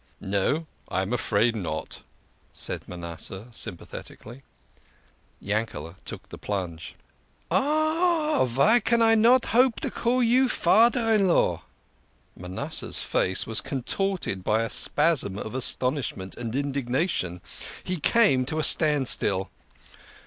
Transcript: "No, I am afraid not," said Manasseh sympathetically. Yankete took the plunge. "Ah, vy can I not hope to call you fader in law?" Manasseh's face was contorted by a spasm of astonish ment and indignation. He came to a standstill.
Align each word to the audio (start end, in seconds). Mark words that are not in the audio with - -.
"No, 0.19 0.65
I 0.89 1.03
am 1.03 1.13
afraid 1.13 1.55
not," 1.55 2.01
said 2.53 2.87
Manasseh 2.89 3.49
sympathetically. 3.51 4.41
Yankete 5.39 5.93
took 6.05 6.27
the 6.29 6.39
plunge. 6.39 6.95
"Ah, 7.51 8.43
vy 8.45 8.79
can 8.79 9.03
I 9.03 9.13
not 9.13 9.45
hope 9.53 9.79
to 9.81 9.91
call 9.91 10.23
you 10.23 10.49
fader 10.49 11.13
in 11.13 11.27
law?" 11.27 11.61
Manasseh's 12.35 13.03
face 13.03 13.45
was 13.45 13.61
contorted 13.61 14.43
by 14.43 14.63
a 14.63 14.71
spasm 14.71 15.37
of 15.37 15.53
astonish 15.53 16.15
ment 16.17 16.35
and 16.35 16.55
indignation. 16.55 17.39
He 17.83 17.99
came 17.99 18.43
to 18.47 18.57
a 18.57 18.63
standstill. 18.63 19.51